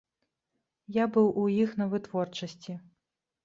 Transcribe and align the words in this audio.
Я 0.95 1.05
быў 1.19 1.29
у 1.43 1.45
іх 1.67 1.77
на 1.85 1.89
вытворчасці. 1.95 2.81